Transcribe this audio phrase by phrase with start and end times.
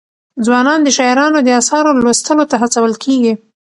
[0.45, 3.33] ځوانان د شاعرانو د اثارو لوستلو ته هڅول کېږي.